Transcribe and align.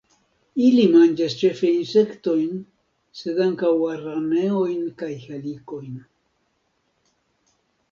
Ili 0.67 0.85
manĝas 0.93 1.35
ĉefe 1.41 1.69
insektojn, 1.79 2.55
sed 3.21 3.43
ankaŭ 3.49 3.71
araneojn 3.91 4.83
kaj 5.05 5.13
helikojn. 5.29 5.95